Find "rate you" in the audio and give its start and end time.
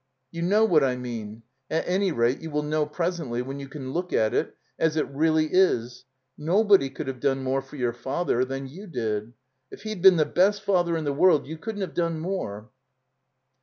2.11-2.49